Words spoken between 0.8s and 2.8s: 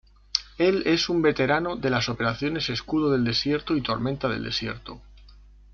es un veterano de las Operaciones